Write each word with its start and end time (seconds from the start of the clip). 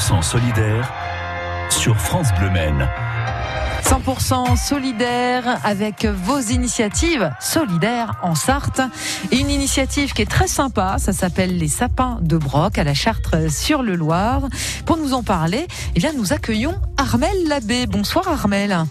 100% 0.00 0.22
solidaire 0.22 0.90
sur 1.68 1.94
France 1.98 2.28
Bleu 2.38 2.48
Maine. 2.48 2.88
100% 3.84 4.56
solidaire 4.56 5.60
avec 5.62 6.06
vos 6.06 6.40
initiatives 6.40 7.30
solidaires 7.38 8.16
en 8.22 8.34
Sarthe. 8.34 8.80
Et 9.30 9.36
une 9.36 9.50
initiative 9.50 10.14
qui 10.14 10.22
est 10.22 10.30
très 10.30 10.46
sympa, 10.46 10.96
ça 10.98 11.12
s'appelle 11.12 11.58
les 11.58 11.68
sapins 11.68 12.18
de 12.22 12.38
Broc 12.38 12.78
à 12.78 12.84
la 12.84 12.94
Chartre 12.94 13.52
sur 13.52 13.82
le 13.82 13.94
Loir. 13.94 14.48
Pour 14.86 14.96
nous 14.96 15.12
en 15.12 15.22
parler, 15.22 15.66
eh 15.94 16.00
bien, 16.00 16.14
nous 16.14 16.32
accueillons 16.32 16.74
Armel 16.96 17.36
Labbé. 17.46 17.86
Bonsoir 17.86 18.26
Armel. 18.26 18.86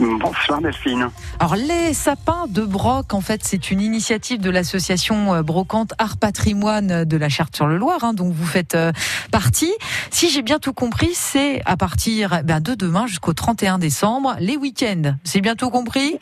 Bonsoir 0.00 0.62
Delphine. 0.62 1.10
Alors 1.38 1.56
les 1.56 1.92
sapins 1.92 2.46
de 2.48 2.62
Broc, 2.62 3.12
en 3.12 3.20
fait, 3.20 3.42
c'est 3.44 3.70
une 3.70 3.82
initiative 3.82 4.40
de 4.40 4.48
l'association 4.48 5.34
euh, 5.34 5.42
Brocante 5.42 5.92
Art 5.98 6.16
Patrimoine 6.16 7.04
de 7.04 7.16
la 7.18 7.28
Charte 7.28 7.54
sur 7.54 7.66
le 7.66 7.76
Loir, 7.76 8.02
hein, 8.02 8.14
dont 8.14 8.30
vous 8.30 8.46
faites 8.46 8.74
euh, 8.74 8.92
partie. 9.30 9.72
Si 10.10 10.30
j'ai 10.30 10.40
bien 10.40 10.58
tout 10.58 10.72
compris, 10.72 11.10
c'est 11.12 11.60
à 11.66 11.76
partir 11.76 12.38
eh 12.40 12.42
ben, 12.42 12.60
de 12.60 12.74
demain 12.74 13.06
jusqu'au 13.06 13.34
31 13.34 13.78
décembre, 13.78 14.36
les 14.40 14.56
week-ends. 14.56 15.16
C'est 15.22 15.42
bien 15.42 15.54
tout 15.54 15.68
compris? 15.68 16.18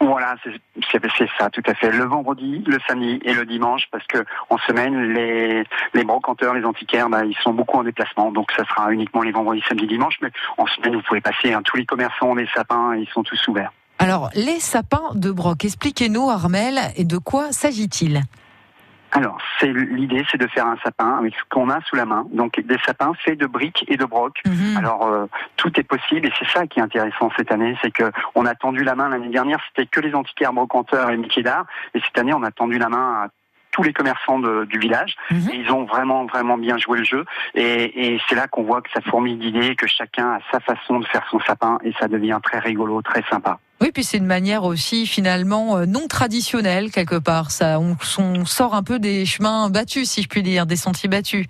Voilà, 0.00 0.34
c'est 0.42 1.28
ça, 1.38 1.50
tout 1.50 1.62
à 1.66 1.74
fait. 1.74 1.90
Le 1.90 2.04
vendredi, 2.04 2.62
le 2.66 2.78
samedi 2.88 3.20
et 3.22 3.34
le 3.34 3.44
dimanche, 3.44 3.84
parce 3.92 4.06
que 4.06 4.24
en 4.48 4.56
semaine, 4.58 5.12
les, 5.12 6.04
brocanteurs, 6.04 6.54
les 6.54 6.64
antiquaires, 6.64 7.10
bah, 7.10 7.24
ils 7.24 7.36
sont 7.42 7.52
beaucoup 7.52 7.78
en 7.78 7.84
déplacement, 7.84 8.32
donc 8.32 8.50
ça 8.52 8.64
sera 8.64 8.92
uniquement 8.92 9.22
les 9.22 9.32
vendredis, 9.32 9.62
samedi, 9.68 9.86
dimanche. 9.86 10.14
Mais 10.22 10.30
en 10.56 10.66
semaine, 10.66 10.96
vous 10.96 11.02
pouvez 11.02 11.20
passer. 11.20 11.52
Hein, 11.52 11.60
tous 11.64 11.76
les 11.76 11.84
commerçants 11.84 12.28
ont 12.28 12.36
des 12.36 12.48
sapins, 12.54 12.96
ils 12.96 13.08
sont 13.08 13.22
tous 13.22 13.48
ouverts. 13.48 13.72
Alors, 13.98 14.30
les 14.34 14.60
sapins 14.60 15.10
de 15.14 15.30
Broc, 15.30 15.64
expliquez-nous, 15.66 16.30
Armel, 16.30 16.78
et 16.96 17.04
de 17.04 17.18
quoi 17.18 17.52
s'agit-il? 17.52 18.22
Alors, 19.12 19.38
c'est 19.58 19.72
l'idée, 19.72 20.24
c'est 20.30 20.38
de 20.38 20.46
faire 20.46 20.66
un 20.66 20.76
sapin 20.84 21.16
avec 21.18 21.34
ce 21.34 21.40
qu'on 21.50 21.68
a 21.68 21.80
sous 21.82 21.96
la 21.96 22.04
main. 22.04 22.26
Donc, 22.32 22.60
des 22.60 22.78
sapins 22.86 23.12
faits 23.14 23.38
de 23.38 23.46
briques 23.46 23.84
et 23.88 23.96
de 23.96 24.04
broc. 24.04 24.40
Mhm. 24.46 24.76
Alors, 24.76 25.06
euh, 25.06 25.26
tout 25.56 25.78
est 25.80 25.82
possible 25.82 26.26
et 26.26 26.32
c'est 26.38 26.48
ça 26.48 26.66
qui 26.66 26.78
est 26.78 26.82
intéressant 26.82 27.30
cette 27.36 27.50
année, 27.50 27.76
c'est 27.82 27.90
que 27.90 28.12
on 28.34 28.46
a 28.46 28.54
tendu 28.54 28.84
la 28.84 28.94
main 28.94 29.08
l'année 29.08 29.28
dernière, 29.28 29.60
c'était 29.68 29.86
que 29.86 30.00
les 30.00 30.14
antiquaires 30.14 30.52
brocanteurs 30.52 31.10
et 31.10 31.16
métiers 31.16 31.42
d'art, 31.42 31.66
et 31.94 32.00
cette 32.00 32.16
année, 32.18 32.32
on 32.32 32.42
a 32.42 32.50
tendu 32.50 32.78
la 32.78 32.88
main 32.88 33.24
à 33.24 33.28
tous 33.72 33.82
les 33.82 33.92
commerçants 33.92 34.38
du 34.38 34.78
village. 34.78 35.16
Mhm. 35.30 35.50
ils 35.52 35.70
ont 35.72 35.84
vraiment, 35.84 36.26
vraiment 36.26 36.58
bien 36.58 36.78
joué 36.78 36.98
le 36.98 37.04
jeu. 37.04 37.24
Et, 37.54 38.14
et 38.14 38.20
c'est 38.28 38.34
là 38.34 38.48
qu'on 38.48 38.62
voit 38.62 38.82
que 38.82 38.90
ça 38.92 39.00
fourmille 39.00 39.36
d'idées, 39.36 39.76
que 39.76 39.86
chacun 39.86 40.32
a 40.32 40.38
sa 40.50 40.60
façon 40.60 41.00
de 41.00 41.06
faire 41.06 41.26
son 41.30 41.40
sapin, 41.40 41.78
et 41.84 41.92
ça 41.98 42.08
devient 42.08 42.38
très 42.42 42.58
rigolo, 42.58 43.02
très 43.02 43.22
sympa. 43.30 43.58
Oui, 43.80 43.92
puis 43.92 44.04
c'est 44.04 44.18
une 44.18 44.26
manière 44.26 44.64
aussi 44.64 45.06
finalement 45.06 45.78
euh, 45.78 45.86
non 45.86 46.06
traditionnelle 46.06 46.90
quelque 46.90 47.18
part. 47.18 47.50
Ça, 47.50 47.80
on, 47.80 47.96
on 48.18 48.44
sort 48.44 48.74
un 48.74 48.82
peu 48.82 48.98
des 48.98 49.24
chemins 49.24 49.70
battus, 49.70 50.10
si 50.10 50.22
je 50.22 50.28
puis 50.28 50.42
dire, 50.42 50.66
des 50.66 50.76
sentiers 50.76 51.08
battus. 51.08 51.46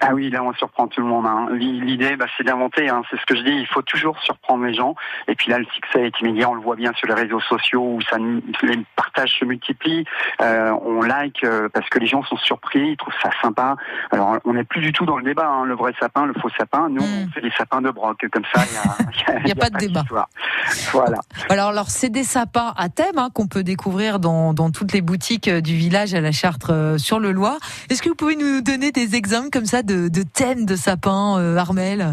Ah 0.00 0.12
oui, 0.12 0.28
là 0.30 0.42
on 0.42 0.52
surprend 0.54 0.88
tout 0.88 1.00
le 1.00 1.06
monde. 1.06 1.26
Hein. 1.26 1.48
L'idée, 1.52 2.16
bah, 2.16 2.26
c'est 2.36 2.44
d'inventer. 2.44 2.88
Hein. 2.88 3.02
C'est 3.10 3.18
ce 3.18 3.26
que 3.26 3.36
je 3.36 3.42
dis. 3.42 3.52
Il 3.52 3.66
faut 3.66 3.82
toujours 3.82 4.18
surprendre 4.20 4.64
les 4.64 4.74
gens. 4.74 4.94
Et 5.28 5.34
puis 5.34 5.50
là, 5.50 5.58
le 5.58 5.66
succès 5.66 6.06
est 6.06 6.20
immédiat. 6.20 6.50
On 6.50 6.54
le 6.54 6.60
voit 6.60 6.76
bien 6.76 6.92
sur 6.94 7.06
les 7.08 7.14
réseaux 7.14 7.40
sociaux 7.40 7.94
où 7.94 8.00
ça, 8.02 8.16
les 8.18 8.78
partages 8.96 9.38
se 9.38 9.44
multiplient. 9.44 10.04
Euh, 10.42 10.72
on 10.84 11.02
like 11.02 11.44
euh, 11.44 11.68
parce 11.72 11.88
que 11.88 11.98
les 11.98 12.06
gens 12.06 12.22
sont 12.24 12.36
surpris, 12.36 12.90
ils 12.90 12.96
trouvent 12.96 13.14
ça 13.22 13.30
sympa. 13.40 13.76
Alors 14.10 14.38
on 14.44 14.54
n'est 14.54 14.64
plus 14.64 14.80
du 14.80 14.92
tout 14.92 15.06
dans 15.06 15.16
le 15.16 15.24
débat. 15.24 15.48
Hein. 15.48 15.64
Le 15.64 15.74
vrai 15.74 15.94
sapin, 16.00 16.26
le 16.26 16.34
faux 16.34 16.50
sapin. 16.58 16.88
Nous, 16.90 17.02
on 17.02 17.26
hmm. 17.26 17.30
fait 17.30 17.40
des 17.40 17.52
sapins 17.52 17.80
de 17.80 17.90
broc. 17.90 18.26
Comme 18.30 18.44
ça, 18.52 18.62
il 18.64 19.44
n'y 19.44 19.52
a, 19.52 19.54
pas 19.54 19.70
de 19.70 19.78
débat. 19.78 20.04
Voilà. 20.92 21.20
Alors, 21.48 21.68
alors 21.68 21.88
c'est 21.88 22.10
des 22.10 22.24
sapins 22.24 22.74
à 22.76 22.88
thème 22.88 23.28
qu'on 23.32 23.46
peut 23.46 23.62
découvrir 23.62 24.18
dans, 24.18 24.54
dans 24.54 24.70
toutes 24.70 24.92
les 24.92 25.02
boutiques 25.02 25.48
euh, 25.48 25.60
du 25.60 25.74
village 25.74 26.14
à 26.14 26.20
la 26.20 26.32
Chartre 26.32 26.96
sur 26.98 27.20
le 27.20 27.32
Loir. 27.32 27.56
Est-ce 27.90 28.02
que 28.02 28.08
vous 28.08 28.14
pouvez 28.14 28.36
nous 28.36 28.60
donner 28.60 28.90
des 28.90 29.14
exemples 29.14 29.50
comme 29.50 29.66
ça 29.66 29.82
de 29.84 30.08
de, 30.08 30.22
thème 30.22 30.66
de 30.66 30.76
sapin, 30.76 31.38
euh, 31.38 31.56
Armel? 31.56 32.12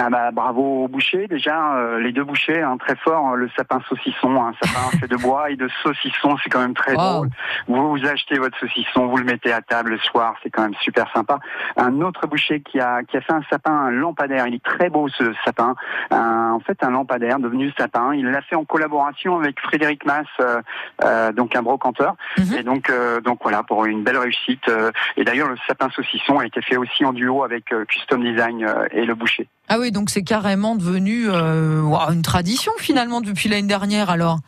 Ah 0.00 0.08
bah, 0.08 0.30
bravo 0.32 0.84
au 0.84 0.88
boucher 0.88 1.26
déjà, 1.28 1.74
euh, 1.74 1.98
les 2.00 2.12
deux 2.12 2.24
bouchers, 2.24 2.62
hein, 2.62 2.78
très 2.78 2.96
fort, 2.96 3.26
hein, 3.26 3.34
le 3.34 3.50
sapin 3.56 3.80
saucisson, 3.88 4.42
un 4.42 4.54
sapin 4.62 4.96
fait 5.00 5.06
de 5.06 5.16
bois 5.16 5.50
et 5.50 5.56
de 5.56 5.68
saucisson, 5.82 6.36
c'est 6.42 6.48
quand 6.48 6.60
même 6.60 6.74
très 6.74 6.94
drôle. 6.94 7.28
Vous, 7.68 7.90
vous 7.90 8.06
achetez 8.06 8.38
votre 8.38 8.58
saucisson, 8.58 9.06
vous 9.06 9.18
le 9.18 9.24
mettez 9.24 9.52
à 9.52 9.60
table 9.60 9.90
le 9.90 9.98
soir, 9.98 10.34
c'est 10.42 10.48
quand 10.48 10.62
même 10.62 10.74
super 10.80 11.12
sympa. 11.12 11.40
Un 11.76 12.00
autre 12.00 12.26
boucher 12.26 12.60
qui 12.60 12.80
a 12.80 13.02
qui 13.02 13.18
a 13.18 13.20
fait 13.20 13.34
un 13.34 13.42
sapin, 13.50 13.72
un 13.72 13.90
lampadaire, 13.90 14.46
il 14.46 14.54
est 14.54 14.64
très 14.64 14.88
beau 14.88 15.08
ce 15.08 15.32
sapin. 15.44 15.74
en 16.10 16.60
fait, 16.60 16.82
un 16.82 16.90
lampadaire 16.90 17.38
devenu 17.38 17.70
sapin, 17.76 18.14
il 18.14 18.26
l'a 18.26 18.40
fait 18.40 18.56
en 18.56 18.64
collaboration 18.64 19.38
avec 19.38 19.60
Frédéric 19.60 20.06
Mass, 20.06 20.26
euh, 20.40 20.62
euh 21.04 21.32
donc 21.32 21.54
un 21.54 21.62
brocanteur. 21.62 22.14
Mhm. 22.38 22.58
Et 22.58 22.62
donc 22.62 22.88
euh, 22.88 23.20
donc 23.20 23.40
voilà 23.42 23.62
pour 23.62 23.84
une 23.84 24.02
belle 24.02 24.18
réussite. 24.18 24.70
et 25.18 25.24
d'ailleurs 25.24 25.48
le 25.48 25.56
sapin 25.66 25.90
saucisson 25.90 26.38
a 26.38 26.46
été 26.46 26.62
fait 26.62 26.76
aussi 26.76 27.04
en 27.04 27.12
duo 27.12 27.44
avec 27.44 27.74
Custom 27.88 28.22
Design 28.22 28.66
et 28.92 29.04
le 29.04 29.14
boucher. 29.14 29.48
Ah 29.68 29.78
oui, 29.78 29.81
donc 29.90 30.10
c'est 30.10 30.22
carrément 30.22 30.76
devenu 30.76 31.28
euh, 31.28 31.82
une 32.10 32.22
tradition 32.22 32.72
finalement 32.78 33.20
depuis 33.20 33.48
l'année 33.48 33.68
dernière 33.68 34.10
alors? 34.10 34.40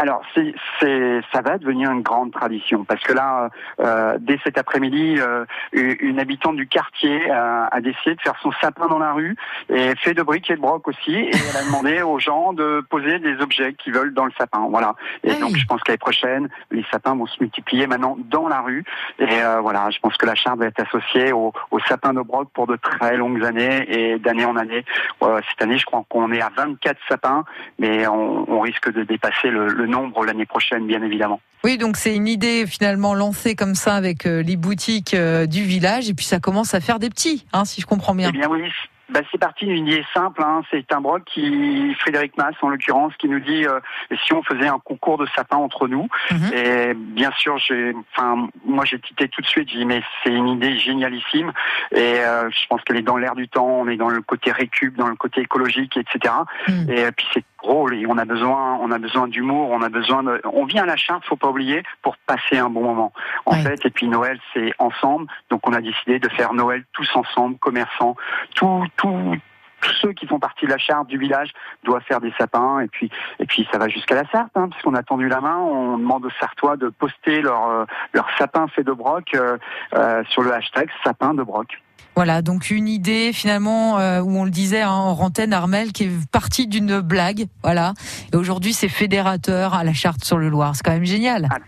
Alors, 0.00 0.22
c'est, 0.34 0.54
c'est, 0.80 1.20
ça 1.30 1.42
va 1.42 1.58
devenir 1.58 1.90
une 1.90 2.00
grande 2.00 2.32
tradition 2.32 2.84
parce 2.84 3.02
que 3.02 3.12
là, 3.12 3.50
euh, 3.80 4.16
dès 4.18 4.38
cet 4.42 4.56
après-midi, 4.56 5.16
euh, 5.18 5.44
une 5.74 6.18
habitante 6.18 6.56
du 6.56 6.66
quartier 6.66 7.30
a, 7.30 7.66
a, 7.66 7.80
décidé 7.82 8.14
de 8.14 8.20
faire 8.22 8.38
son 8.40 8.50
sapin 8.62 8.86
dans 8.86 8.98
la 8.98 9.12
rue 9.12 9.36
et 9.68 9.94
fait 9.96 10.14
de 10.14 10.22
briques 10.22 10.50
et 10.50 10.56
de 10.56 10.60
broc 10.62 10.88
aussi. 10.88 11.16
Et 11.16 11.30
elle 11.34 11.56
a 11.58 11.64
demandé 11.66 12.00
aux 12.00 12.18
gens 12.18 12.54
de 12.54 12.82
poser 12.88 13.18
des 13.18 13.42
objets 13.42 13.74
qu'ils 13.74 13.92
veulent 13.92 14.14
dans 14.14 14.24
le 14.24 14.32
sapin. 14.38 14.66
Voilà. 14.70 14.94
Et 15.22 15.34
donc, 15.34 15.54
je 15.54 15.66
pense 15.66 15.82
qu'année 15.82 15.98
prochaine, 15.98 16.48
les 16.70 16.84
sapins 16.90 17.14
vont 17.14 17.26
se 17.26 17.36
multiplier 17.38 17.86
maintenant 17.86 18.16
dans 18.18 18.48
la 18.48 18.62
rue. 18.62 18.86
Et 19.18 19.42
euh, 19.42 19.60
voilà, 19.60 19.90
je 19.90 19.98
pense 19.98 20.16
que 20.16 20.24
la 20.24 20.34
charte 20.34 20.60
va 20.60 20.64
être 20.64 20.80
associée 20.80 21.32
au, 21.32 21.52
au 21.72 21.80
sapin 21.80 22.14
de 22.14 22.22
broc 22.22 22.48
pour 22.54 22.66
de 22.66 22.76
très 22.76 23.18
longues 23.18 23.44
années 23.44 23.84
et 23.86 24.18
d'année 24.18 24.46
en 24.46 24.56
année. 24.56 24.82
cette 25.20 25.60
année, 25.60 25.76
je 25.76 25.84
crois 25.84 26.04
qu'on 26.08 26.32
est 26.32 26.40
à 26.40 26.48
24 26.56 26.96
sapins, 27.06 27.44
mais 27.78 28.06
on, 28.06 28.50
on 28.50 28.60
risque 28.60 28.90
de 28.90 29.02
dépasser 29.02 29.50
le, 29.50 29.66
le 29.66 29.89
nombre 29.90 30.24
l'année 30.24 30.46
prochaine, 30.46 30.86
bien 30.86 31.02
évidemment. 31.02 31.40
Oui, 31.62 31.76
donc 31.76 31.96
c'est 31.96 32.14
une 32.14 32.28
idée 32.28 32.66
finalement 32.66 33.14
lancée 33.14 33.54
comme 33.54 33.74
ça 33.74 33.94
avec 33.94 34.26
euh, 34.26 34.42
les 34.42 34.56
boutiques 34.56 35.12
euh, 35.12 35.46
du 35.46 35.62
village, 35.62 36.08
et 36.08 36.14
puis 36.14 36.24
ça 36.24 36.40
commence 36.40 36.72
à 36.74 36.80
faire 36.80 36.98
des 36.98 37.10
petits, 37.10 37.44
hein, 37.52 37.66
si 37.66 37.82
je 37.82 37.86
comprends 37.86 38.14
bien. 38.14 38.30
Eh 38.30 38.38
bien 38.38 38.48
oui, 38.48 38.62
bah, 39.10 39.20
c'est 39.30 39.38
parti 39.38 39.66
d'une 39.66 39.86
idée 39.86 40.04
simple. 40.14 40.42
Hein. 40.42 40.62
C'est 40.70 40.90
un 40.92 41.02
broc 41.02 41.22
qui, 41.26 41.94
Frédéric 41.98 42.34
Mass 42.38 42.54
en 42.62 42.68
l'occurrence, 42.68 43.12
qui 43.18 43.28
nous 43.28 43.40
dit 43.40 43.66
euh, 43.66 43.80
si 44.24 44.32
on 44.32 44.42
faisait 44.42 44.68
un 44.68 44.78
concours 44.78 45.18
de 45.18 45.26
sapins 45.36 45.58
entre 45.58 45.86
nous. 45.86 46.08
Mhm. 46.30 46.52
Et 46.54 46.94
bien 46.94 47.30
sûr, 47.36 47.58
j'ai, 47.58 47.92
enfin, 48.16 48.48
moi 48.64 48.86
j'ai 48.86 48.98
tité 48.98 49.28
tout 49.28 49.42
de 49.42 49.46
suite. 49.46 49.68
J'ai 49.68 49.78
dit 49.78 49.84
mais 49.84 50.02
c'est 50.22 50.32
une 50.32 50.48
idée 50.48 50.78
génialissime. 50.78 51.52
Et 51.90 52.20
je 52.20 52.66
pense 52.68 52.80
qu'elle 52.82 52.96
est 52.96 53.02
dans 53.02 53.16
l'air 53.16 53.34
du 53.34 53.48
temps. 53.48 53.66
On 53.66 53.88
est 53.88 53.96
dans 53.96 54.08
le 54.08 54.22
côté 54.22 54.50
récup, 54.52 54.96
dans 54.96 55.08
le 55.08 55.16
côté 55.16 55.42
écologique, 55.42 55.96
etc. 55.96 56.32
Mhm. 56.68 56.90
Et 56.90 57.12
puis 57.12 57.26
c'est 57.34 57.44
drôle 57.62 57.94
et 57.94 58.06
on 58.06 58.18
a 58.18 58.24
besoin, 58.24 58.78
on 58.80 58.90
a 58.90 58.98
besoin 58.98 59.28
d'humour, 59.28 59.70
on 59.70 59.82
a 59.82 59.88
besoin 59.88 60.22
de, 60.22 60.40
on 60.44 60.64
vient 60.64 60.84
à 60.84 60.86
la 60.86 60.96
charte, 60.96 61.24
faut 61.24 61.36
pas 61.36 61.48
oublier, 61.48 61.82
pour 62.02 62.16
passer 62.18 62.58
un 62.58 62.70
bon 62.70 62.82
moment. 62.82 63.12
En 63.46 63.54
fait, 63.54 63.84
et 63.84 63.90
puis 63.90 64.08
Noël, 64.08 64.38
c'est 64.54 64.72
ensemble, 64.78 65.26
donc 65.50 65.66
on 65.66 65.72
a 65.72 65.80
décidé 65.80 66.18
de 66.18 66.28
faire 66.28 66.52
Noël 66.52 66.84
tous 66.92 67.08
ensemble, 67.14 67.58
commerçants, 67.58 68.16
tout, 68.54 68.84
tout, 68.96 69.36
tous 69.80 69.92
ceux 70.00 70.12
qui 70.12 70.26
font 70.26 70.38
partie 70.38 70.66
de 70.66 70.70
la 70.70 70.78
charte 70.78 71.08
du 71.08 71.18
village 71.18 71.52
doivent 71.84 72.02
faire 72.02 72.20
des 72.20 72.32
sapins 72.38 72.80
et 72.80 72.88
puis 72.88 73.10
et 73.38 73.46
puis 73.46 73.66
ça 73.72 73.78
va 73.78 73.88
jusqu'à 73.88 74.14
la 74.14 74.28
Sarthe 74.30 74.50
hein, 74.54 74.68
puisqu'on 74.68 74.94
a 74.94 75.02
tendu 75.02 75.28
la 75.28 75.40
main 75.40 75.56
on 75.56 75.98
demande 75.98 76.24
aux 76.26 76.30
Sartois 76.38 76.76
de 76.76 76.88
poster 76.88 77.40
leur 77.40 77.68
euh, 77.68 77.84
leur 78.12 78.28
sapin 78.38 78.68
fait 78.68 78.84
de 78.84 78.92
broc 78.92 79.34
euh, 79.34 79.58
euh, 79.94 80.22
sur 80.30 80.42
le 80.42 80.52
hashtag 80.52 80.90
sapin 81.04 81.34
de 81.34 81.42
broc. 81.42 81.80
Voilà, 82.16 82.42
donc 82.42 82.70
une 82.70 82.88
idée 82.88 83.32
finalement 83.32 83.98
euh, 83.98 84.20
où 84.20 84.36
on 84.36 84.44
le 84.44 84.50
disait 84.50 84.82
hein, 84.82 84.90
en 84.90 85.14
rentaine 85.14 85.52
Armel 85.52 85.92
qui 85.92 86.04
est 86.04 86.30
partie 86.30 86.66
d'une 86.66 87.00
blague, 87.00 87.46
voilà. 87.62 87.94
Et 88.32 88.36
aujourd'hui 88.36 88.72
c'est 88.72 88.88
fédérateur 88.88 89.74
à 89.74 89.84
la 89.84 89.92
charte 89.92 90.24
sur 90.24 90.38
le 90.38 90.48
Loir, 90.48 90.74
c'est 90.74 90.82
quand 90.82 90.92
même 90.92 91.04
génial. 91.04 91.48
Ah, 91.50 91.58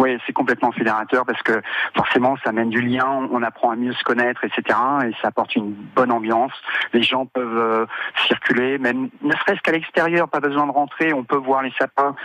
oui, 0.00 0.18
c'est 0.26 0.32
complètement 0.32 0.72
fédérateur 0.72 1.24
parce 1.24 1.42
que 1.42 1.62
forcément, 1.96 2.36
ça 2.44 2.50
mène 2.50 2.70
du 2.70 2.80
lien, 2.80 3.28
on 3.30 3.42
apprend 3.42 3.70
à 3.70 3.76
mieux 3.76 3.92
se 3.92 4.02
connaître, 4.02 4.42
etc. 4.44 4.78
Et 5.06 5.12
ça 5.22 5.28
apporte 5.28 5.54
une 5.54 5.72
bonne 5.72 6.10
ambiance. 6.10 6.52
Les 6.92 7.02
gens 7.02 7.26
peuvent 7.26 7.56
euh, 7.56 7.86
circuler, 8.26 8.78
même 8.78 9.08
ne 9.22 9.32
serait-ce 9.32 9.60
qu'à 9.60 9.72
l'extérieur, 9.72 10.28
pas 10.28 10.40
besoin 10.40 10.66
de 10.66 10.72
rentrer. 10.72 11.12
On 11.12 11.22
peut 11.22 11.36
voir 11.36 11.62
les 11.62 11.72
sapins, 11.78 12.16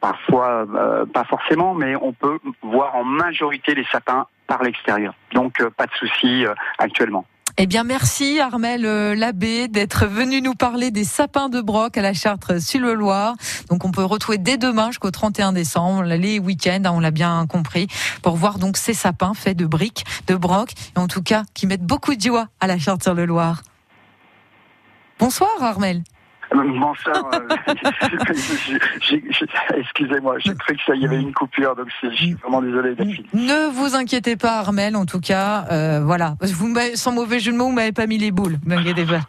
parfois 0.00 0.66
euh, 0.74 1.06
pas 1.06 1.24
forcément, 1.24 1.74
mais 1.74 1.96
on 1.96 2.12
peut 2.12 2.38
voir 2.62 2.94
en 2.94 3.04
majorité 3.04 3.74
les 3.74 3.84
sapins 3.90 4.26
par 4.48 4.62
l'extérieur. 4.64 5.14
Donc 5.32 5.60
euh, 5.60 5.70
pas 5.70 5.86
de 5.86 5.92
souci 5.92 6.44
actuellement. 6.78 7.24
Eh 7.60 7.66
bien, 7.66 7.82
merci 7.82 8.38
Armel 8.38 8.86
euh, 8.86 9.16
Labbé 9.16 9.66
d'être 9.66 10.06
venu 10.06 10.40
nous 10.40 10.54
parler 10.54 10.92
des 10.92 11.02
sapins 11.02 11.48
de 11.48 11.60
Broc 11.60 11.98
à 11.98 12.02
la 12.02 12.14
Chartre 12.14 12.62
sur 12.62 12.80
le 12.80 12.94
Loire. 12.94 13.34
Donc, 13.68 13.84
on 13.84 13.90
peut 13.90 14.04
retrouver 14.04 14.38
dès 14.38 14.56
demain 14.56 14.92
jusqu'au 14.92 15.10
31 15.10 15.52
décembre, 15.52 16.04
les 16.04 16.38
week-ends, 16.38 16.82
hein, 16.84 16.92
on 16.94 17.00
l'a 17.00 17.10
bien 17.10 17.44
compris, 17.48 17.88
pour 18.22 18.36
voir 18.36 18.60
donc 18.60 18.76
ces 18.76 18.94
sapins 18.94 19.34
faits 19.34 19.56
de 19.56 19.66
briques, 19.66 20.04
de 20.28 20.36
Broc, 20.36 20.72
et 20.94 21.00
en 21.00 21.08
tout 21.08 21.20
cas 21.20 21.42
qui 21.52 21.66
mettent 21.66 21.84
beaucoup 21.84 22.14
de 22.14 22.20
joie 22.20 22.46
à 22.60 22.68
la 22.68 22.78
Chartre 22.78 23.02
sur 23.02 23.14
le 23.14 23.26
Loire. 23.26 23.62
Bonsoir 25.18 25.50
Armel. 25.60 26.04
Bonsoir. 26.54 27.28
Excusez-moi, 29.76 30.36
j'ai 30.38 30.54
cru 30.54 30.76
que 30.76 30.82
ça 30.86 30.94
y 30.94 31.04
avait 31.04 31.20
une 31.20 31.32
coupure, 31.32 31.76
donc 31.76 31.88
je 32.02 32.08
suis 32.10 32.32
vraiment 32.34 32.62
désolé. 32.62 32.96
Ne 33.34 33.70
vous 33.70 33.94
inquiétez 33.94 34.36
pas, 34.36 34.58
Armel. 34.58 34.96
En 34.96 35.04
tout 35.04 35.20
cas, 35.20 35.66
euh, 35.70 36.00
voilà. 36.04 36.36
Vous 36.40 36.74
sans 36.94 37.12
mauvais 37.12 37.38
jeu 37.38 37.52
de 37.52 37.56
mots, 37.56 37.66
vous 37.66 37.72
m'avez 37.72 37.92
pas 37.92 38.06
mis 38.06 38.18
les 38.18 38.30
boules. 38.30 38.58
Ne 38.64 38.76
m'inquiétez 38.76 39.04
pas. 39.04 39.20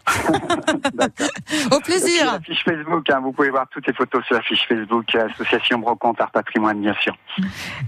Au 1.75 1.79
plaisir. 1.81 2.33
La 2.33 2.39
fiche 2.39 2.63
Facebook, 2.63 3.09
hein, 3.09 3.19
vous 3.21 3.31
pouvez 3.31 3.49
voir 3.49 3.65
toutes 3.71 3.87
les 3.87 3.93
photos 3.93 4.23
sur 4.25 4.35
la 4.35 4.41
fiche 4.41 4.65
Facebook, 4.67 5.13
Association 5.15 5.79
Brocante 5.79 6.21
Art 6.21 6.31
Patrimoine, 6.31 6.81
bien 6.81 6.95
sûr. 7.01 7.15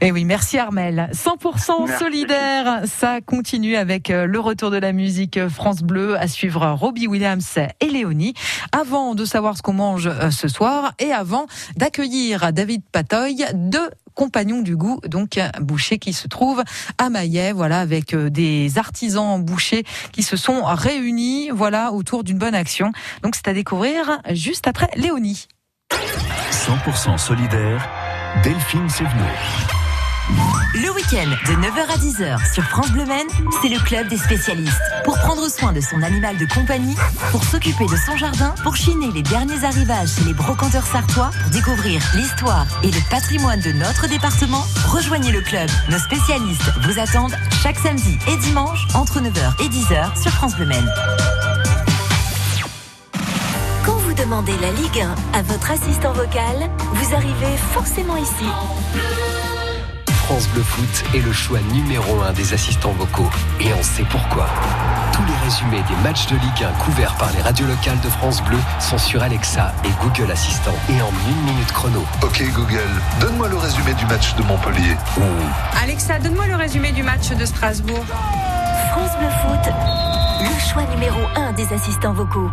Et 0.01 0.07
eh 0.07 0.11
oui, 0.11 0.25
merci 0.25 0.57
Armel. 0.57 1.09
100% 1.13 1.97
solidaire, 1.97 2.81
ça 2.85 3.21
continue 3.21 3.75
avec 3.75 4.09
euh, 4.09 4.25
le 4.25 4.39
retour 4.39 4.71
de 4.71 4.77
la 4.77 4.91
musique 4.91 5.47
France 5.47 5.83
Bleu 5.83 6.17
à 6.17 6.27
suivre 6.27 6.71
Robbie 6.71 7.07
Williams 7.07 7.57
et 7.57 7.87
Léonie. 7.87 8.33
Avant 8.71 9.15
de 9.15 9.20
savoir 9.25 9.57
ce 9.57 9.61
qu'on 9.61 9.73
mange 9.73 10.07
euh, 10.07 10.31
ce 10.31 10.47
soir 10.47 10.93
et 10.99 11.11
avant 11.11 11.45
d'accueillir 11.75 12.53
David 12.53 12.83
Patoy 12.91 13.45
de 13.53 13.79
Compagnons 14.13 14.61
du 14.61 14.75
goût, 14.75 14.99
donc 15.07 15.39
boucher 15.61 15.97
qui 15.97 16.13
se 16.13 16.27
trouve 16.27 16.63
à 16.97 17.09
Maillet, 17.09 17.53
voilà, 17.53 17.79
avec 17.79 18.13
euh, 18.13 18.29
des 18.29 18.77
artisans 18.77 19.41
bouchers 19.41 19.85
qui 20.11 20.21
se 20.21 20.35
sont 20.35 20.63
réunis, 20.63 21.49
voilà, 21.49 21.93
autour 21.93 22.23
d'une 22.23 22.37
bonne 22.37 22.55
action. 22.55 22.91
Donc 23.23 23.35
c'est 23.35 23.47
à 23.47 23.53
découvrir 23.53 24.19
juste 24.31 24.67
après 24.67 24.89
Léonie. 24.95 25.47
100% 26.51 27.17
solidaire, 27.17 27.89
Delphine 28.43 28.89
Sévenot. 28.89 29.80
Le 30.73 30.89
week-end 30.91 31.29
de 31.47 31.55
9h 31.61 31.89
à 31.89 31.97
10h 31.97 32.53
sur 32.53 32.63
France 32.63 32.91
Bleu 32.91 33.05
Men, 33.05 33.27
c'est 33.61 33.69
le 33.69 33.79
club 33.79 34.07
des 34.07 34.17
spécialistes. 34.17 34.81
Pour 35.03 35.17
prendre 35.17 35.49
soin 35.49 35.73
de 35.73 35.81
son 35.81 36.01
animal 36.01 36.37
de 36.37 36.45
compagnie, 36.45 36.95
pour 37.31 37.43
s'occuper 37.43 37.85
de 37.85 37.95
son 37.97 38.15
jardin, 38.15 38.53
pour 38.63 38.75
chiner 38.75 39.11
les 39.11 39.21
derniers 39.21 39.63
arrivages 39.65 40.09
chez 40.15 40.23
les 40.23 40.33
brocanteurs 40.33 40.85
sartois, 40.85 41.31
pour 41.41 41.51
découvrir 41.51 42.01
l'histoire 42.15 42.65
et 42.83 42.87
le 42.87 43.09
patrimoine 43.09 43.59
de 43.59 43.73
notre 43.73 44.07
département, 44.07 44.63
rejoignez 44.87 45.31
le 45.31 45.41
club. 45.41 45.69
Nos 45.89 45.99
spécialistes 45.99 46.71
vous 46.83 46.99
attendent 46.99 47.35
chaque 47.61 47.77
samedi 47.77 48.17
et 48.31 48.37
dimanche 48.37 48.87
entre 48.93 49.19
9h 49.19 49.63
et 49.63 49.67
10h 49.67 50.21
sur 50.21 50.31
France 50.31 50.55
Bleu 50.55 50.67
Men. 50.67 50.89
Quand 53.85 53.97
vous 53.97 54.13
demandez 54.13 54.53
la 54.61 54.71
Ligue 54.71 55.01
1 55.33 55.37
à 55.37 55.41
votre 55.41 55.71
assistant 55.71 56.13
vocal, 56.13 56.69
vous 56.93 57.13
arrivez 57.13 57.57
forcément 57.73 58.15
ici. 58.15 58.45
France 60.41 60.53
Bleu 60.53 60.63
Foot 60.63 61.03
est 61.13 61.19
le 61.19 61.31
choix 61.31 61.59
numéro 61.71 62.19
un 62.23 62.33
des 62.33 62.53
assistants 62.53 62.93
vocaux. 62.93 63.29
Et 63.59 63.71
on 63.77 63.83
sait 63.83 64.05
pourquoi. 64.09 64.47
Tous 65.13 65.21
les 65.23 65.37
résumés 65.43 65.83
des 65.87 65.95
matchs 66.01 66.25
de 66.25 66.35
Ligue 66.35 66.63
1 66.63 66.71
couverts 66.83 67.13
par 67.17 67.31
les 67.33 67.43
radios 67.43 67.67
locales 67.67 67.99
de 67.99 68.09
France 68.09 68.41
Bleu 68.45 68.57
sont 68.79 68.97
sur 68.97 69.21
Alexa 69.21 69.71
et 69.85 69.89
Google 70.01 70.31
Assistant. 70.31 70.73
Et 70.89 70.99
en 70.99 71.11
une 71.29 71.43
minute 71.43 71.71
chrono. 71.71 72.03
Ok 72.23 72.41
Google, 72.55 72.89
donne-moi 73.19 73.49
le 73.49 73.57
résumé 73.57 73.93
du 73.93 74.05
match 74.07 74.33
de 74.33 74.41
Montpellier. 74.41 74.97
Alexa, 75.79 76.17
donne-moi 76.17 76.47
le 76.47 76.55
résumé 76.55 76.91
du 76.91 77.03
match 77.03 77.29
de 77.29 77.45
Strasbourg. 77.45 78.03
France 78.93 79.11
Bleu 79.19 79.29
Foot, 79.43 79.73
le 80.41 80.71
choix 80.71 80.85
numéro 80.95 81.19
un 81.35 81.51
des 81.51 81.71
assistants 81.71 82.13
vocaux. 82.13 82.49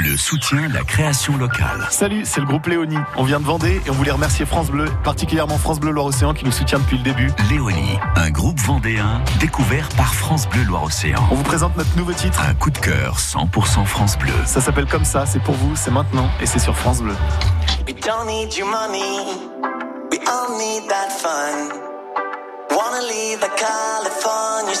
Bleu 0.00 0.16
soutient 0.16 0.66
la 0.68 0.82
création 0.82 1.36
locale. 1.36 1.86
Salut, 1.90 2.22
c'est 2.24 2.40
le 2.40 2.46
groupe 2.46 2.66
Léonie. 2.66 2.96
On 3.16 3.24
vient 3.24 3.38
de 3.38 3.44
Vendée 3.44 3.82
et 3.84 3.90
on 3.90 3.92
voulait 3.92 4.10
remercier 4.10 4.46
France 4.46 4.70
Bleu, 4.70 4.86
particulièrement 5.04 5.58
France 5.58 5.78
Bleu 5.78 5.90
Loire-Océan 5.90 6.32
qui 6.32 6.46
nous 6.46 6.52
soutient 6.52 6.78
depuis 6.78 6.96
le 6.96 7.02
début. 7.02 7.30
Léonie, 7.50 7.98
un 8.16 8.30
groupe 8.30 8.58
vendéen 8.60 9.20
découvert 9.40 9.86
par 9.90 10.14
France 10.14 10.48
Bleu 10.48 10.62
Loire-Océan. 10.62 11.22
On 11.30 11.34
vous 11.34 11.42
présente 11.42 11.76
notre 11.76 11.94
nouveau 11.98 12.14
titre. 12.14 12.40
Un 12.48 12.54
coup 12.54 12.70
de 12.70 12.78
cœur 12.78 13.18
100% 13.18 13.84
France 13.84 14.16
Bleu. 14.18 14.32
Ça 14.46 14.62
s'appelle 14.62 14.86
comme 14.86 15.04
ça, 15.04 15.26
c'est 15.26 15.42
pour 15.42 15.54
vous, 15.54 15.76
c'est 15.76 15.90
maintenant 15.90 16.30
et 16.40 16.46
c'est 16.46 16.60
sur 16.60 16.74
France 16.74 17.02
Bleu. 17.02 17.16
We 17.86 17.94
don't 17.94 18.26
need 18.26 18.56
your 18.56 18.68
money, 18.68 19.36
we 20.10 20.18
all 20.26 20.56
need 20.56 20.88
that 20.88 21.10
fun. 21.10 21.76
Wanna 22.70 23.02
leave 23.02 23.40
California, 23.54 24.72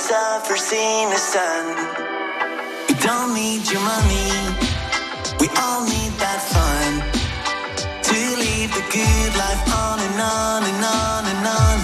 the 0.48 1.18
sun. 1.18 1.76
We 2.88 2.94
don't 2.94 3.34
need 3.34 3.70
your 3.70 3.82
money. 3.82 4.49
All 5.56 5.84
need 5.84 6.12
that 6.18 6.40
fun 6.52 7.02
to 8.02 8.16
live 8.36 8.70
the 8.74 8.84
good 8.92 9.32
life 9.36 9.62
on 9.72 9.98
and 10.00 10.20
on 10.20 10.62
and 10.64 10.84
on 10.84 11.24
and 11.32 11.46
on. 11.46 11.78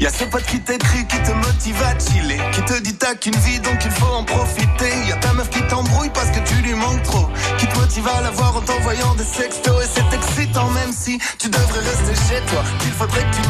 Y'a 0.00 0.10
ce 0.10 0.24
pote 0.24 0.44
qui 0.44 0.58
t'écrit, 0.60 1.06
qui 1.06 1.18
te 1.22 1.30
motive 1.30 1.80
à 1.82 1.96
chiller, 1.98 2.40
qui 2.52 2.62
te 2.62 2.80
dit 2.80 2.94
t'as 2.94 3.14
qu'une 3.14 3.36
vie 3.36 3.60
donc 3.60 3.78
il 3.84 3.90
faut 3.92 4.12
en 4.12 4.24
profiter. 4.24 4.92
Y'a 5.08 5.16
ta 5.16 5.32
meuf 5.32 5.48
qui 5.50 5.62
t'embrouille 5.68 6.10
parce 6.10 6.30
que 6.30 6.40
tu 6.40 6.56
lui 6.56 6.74
manques 6.74 7.02
trop, 7.04 7.28
qui 7.58 7.66
te 7.66 7.78
motive 7.78 8.08
à 8.08 8.20
la 8.20 8.30
voir 8.30 8.56
en 8.56 8.60
t'envoyant 8.62 9.14
des 9.14 9.24
sextos 9.24 9.84
et 9.84 9.88
c'est 9.94 10.16
excitant 10.16 10.68
même 10.70 10.92
si 10.92 11.18
tu 11.38 11.48
devrais 11.48 11.80
rester 11.80 12.14
chez 12.28 12.40
toi. 12.50 12.62
Il 12.84 12.92
faudrait 12.92 13.24
que 13.30 13.36
tu 13.36 13.42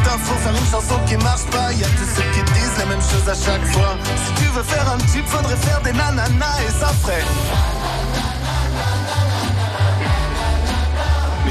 faire 0.43 0.55
une 0.55 0.71
chanson 0.71 0.99
qui 1.07 1.17
marche 1.17 1.45
pas. 1.51 1.71
Y'a 1.73 1.87
tous 1.87 2.09
ceux 2.15 2.23
qui 2.33 2.43
disent 2.53 2.77
la 2.77 2.85
même 2.85 3.01
chose 3.01 3.27
à 3.27 3.35
chaque 3.35 3.65
fois. 3.67 3.97
Si 4.25 4.43
tu 4.43 4.49
veux 4.49 4.63
faire 4.63 4.89
un 4.89 4.97
tube, 4.97 5.25
faudrait 5.27 5.57
faire 5.57 5.81
des 5.81 5.93
nananas 5.93 6.59
et 6.67 6.79
ça 6.79 6.87
ferait. 7.01 7.23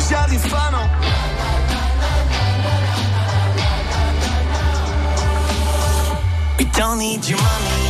J'arrive 0.00 0.48
pas, 0.48 0.70
non. 0.70 0.88
We 6.58 6.64
don't 6.76 6.98
need 6.98 7.28
your 7.28 7.38
money, 7.38 7.81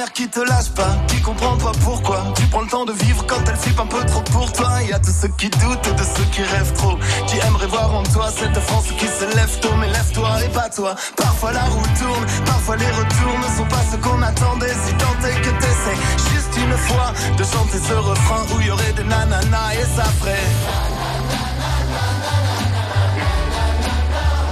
mère 0.00 0.12
qui 0.14 0.28
te 0.28 0.40
lâche 0.40 0.70
pas 0.70 0.96
comprends 1.22 1.56
pas 1.56 1.72
pourquoi. 1.84 2.24
Tu 2.36 2.46
prends 2.46 2.62
le 2.62 2.68
temps 2.68 2.84
de 2.84 2.92
vivre 2.92 3.24
quand 3.26 3.42
elle 3.46 3.56
flippe 3.56 3.78
un 3.78 3.86
peu 3.86 4.02
trop 4.06 4.22
pour 4.32 4.50
toi. 4.52 4.70
Y 4.88 4.92
a 4.92 4.98
tous 4.98 5.12
ceux 5.12 5.28
qui 5.38 5.48
doutent 5.50 5.86
et 5.86 5.92
de 5.92 6.02
ceux 6.02 6.24
qui 6.32 6.42
rêvent 6.42 6.72
trop. 6.74 6.96
Qui 7.26 7.36
aimeraient 7.46 7.66
voir 7.66 7.94
en 7.94 8.02
toi 8.02 8.30
cette 8.30 8.58
France 8.58 8.86
qui 8.98 9.06
se 9.06 9.24
lève 9.36 9.60
tôt. 9.60 9.74
Mais 9.78 9.88
lève-toi 9.88 10.30
et 10.44 10.48
pas 10.48 10.68
toi 10.68 10.94
Parfois 11.16 11.52
la 11.52 11.64
roue 11.64 11.86
tourne, 11.98 12.26
parfois 12.46 12.76
les 12.76 12.90
retours 12.90 13.38
ne 13.38 13.56
sont 13.56 13.68
pas 13.68 13.84
ce 13.90 13.96
qu'on 13.96 14.22
attendait. 14.22 14.74
Si 14.86 14.92
tant 14.94 15.28
est 15.28 15.40
que 15.40 15.50
t'essaies 15.60 16.00
juste 16.32 16.56
une 16.56 16.76
fois 16.76 17.12
De 17.36 17.44
chanter 17.44 17.78
ce 17.78 17.94
refrain 17.94 18.42
où 18.54 18.60
y 18.60 18.70
aurait 18.70 18.92
des 18.92 19.04
nananas 19.04 19.74
et 19.74 19.86
ça 19.96 20.04
ferait. 20.04 20.48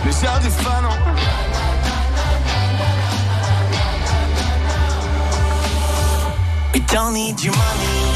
Mais 0.05 0.12
j'arrive 0.23 0.64
pas 0.64 0.81
non 0.83 1.17
don't 6.88 7.12
need 7.12 7.42
your 7.42 7.54
money. 7.54 8.08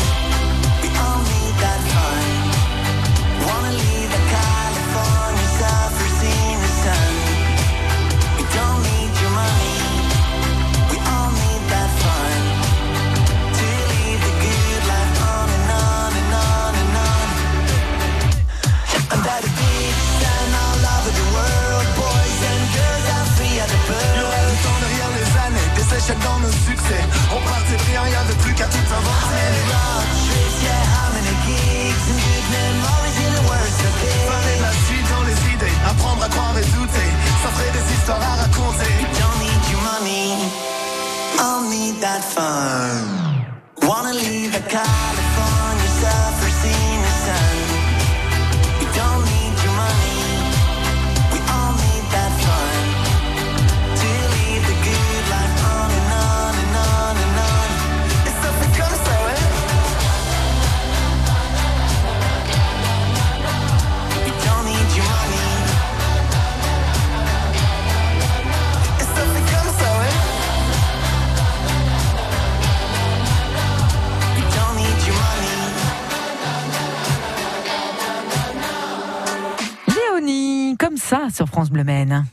Wanna 44.52 44.60
leave 44.60 45.21
sur 81.32 81.46
France 81.48 81.70
Bleu 81.70 81.84
Maine. 81.84 82.24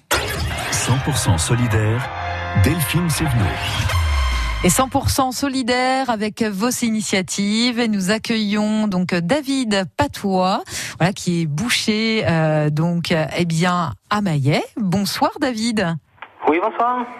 100% 0.71 1.37
solidaire, 1.37 2.09
Delphine 2.63 3.09
Sévenot. 3.09 3.45
Et 4.63 4.67
100% 4.67 5.31
solidaire 5.31 6.09
avec 6.09 6.43
vos 6.43 6.69
initiatives. 6.69 7.79
Et 7.79 7.87
nous 7.87 8.11
accueillons 8.11 8.87
donc 8.87 9.15
David 9.15 9.85
Patois, 9.95 10.63
voilà, 10.97 11.13
qui 11.13 11.41
est 11.41 11.45
boucher, 11.45 12.23
euh, 12.27 12.69
donc, 12.69 13.13
eh 13.37 13.45
bien, 13.45 13.93
à 14.09 14.21
Maillet. 14.21 14.63
Bonsoir, 14.75 15.31
David. 15.39 15.95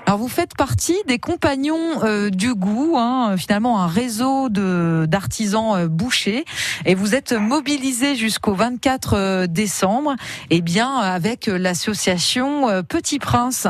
Alors 0.08 0.18
vous 0.18 0.28
faites 0.28 0.56
partie 0.58 0.98
des 1.06 1.20
compagnons 1.20 2.04
euh, 2.04 2.32
du 2.32 2.56
goût, 2.56 2.96
hein, 2.98 3.38
finalement 3.38 3.80
un 3.80 3.86
réseau 3.86 4.50
de 4.50 5.06
d'artisans 5.08 5.76
euh, 5.76 5.88
bouchers, 5.88 6.46
et 6.86 6.96
vous 6.96 7.14
êtes 7.14 7.34
mobilisés 7.34 8.16
jusqu'au 8.16 8.56
24 8.56 9.14
euh, 9.14 9.46
décembre, 9.46 10.16
et 10.50 10.62
bien 10.62 10.96
avec 10.96 11.46
l'association 11.46 12.70
euh, 12.70 12.82
Petit 12.82 13.20
Prince. 13.20 13.68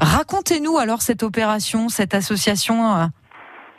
Racontez-nous 0.00 0.78
alors 0.78 1.02
cette 1.02 1.24
opération, 1.24 1.88
cette 1.88 2.14
association. 2.14 3.10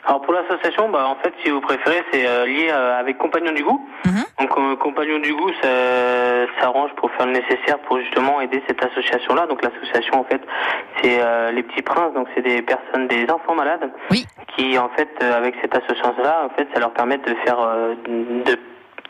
Alors 0.04 0.20
pour 0.22 0.32
l'association, 0.34 0.88
bah, 0.88 1.06
en 1.06 1.14
fait, 1.22 1.32
si 1.44 1.50
vous 1.50 1.60
préférez, 1.60 2.02
c'est 2.12 2.26
euh, 2.26 2.44
lié 2.46 2.68
euh, 2.70 2.98
avec 2.98 3.18
Compagnons 3.18 3.52
du 3.52 3.62
Goût. 3.62 3.86
Mhm. 4.04 4.24
Donc 4.40 4.58
euh, 4.58 4.76
Compagnons 4.76 5.20
du 5.20 5.32
Goût 5.32 5.50
ça- 5.62 6.46
s'arrange 6.60 6.90
pour 6.96 7.10
faire 7.12 7.26
le 7.26 7.32
nécessaire 7.32 7.78
pour 7.86 7.98
justement 8.00 8.40
aider 8.40 8.60
cette 8.66 8.82
association-là. 8.84 9.46
Donc 9.46 9.62
l'association, 9.62 10.18
en 10.20 10.24
fait, 10.24 10.40
c'est 11.00 11.18
euh, 11.22 11.52
les 11.52 11.62
petits 11.62 11.82
princes. 11.82 12.12
Donc 12.14 12.26
c'est 12.34 12.42
des 12.42 12.62
personnes, 12.62 13.06
des 13.06 13.30
enfants 13.30 13.54
malades, 13.54 13.92
Oui. 14.10 14.24
qui 14.56 14.76
en 14.76 14.88
fait, 14.90 15.08
euh, 15.22 15.36
avec 15.36 15.54
cette 15.60 15.74
association-là, 15.76 16.46
en 16.46 16.56
fait, 16.56 16.66
ça 16.74 16.80
leur 16.80 16.92
permet 16.92 17.18
de 17.18 17.34
faire, 17.44 17.60
euh, 17.60 17.94
de 18.06 18.58